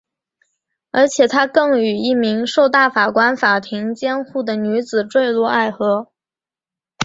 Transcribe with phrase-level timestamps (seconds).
[0.89, 6.09] 而且他更与一名受大法官法庭监护的女子堕入爱河。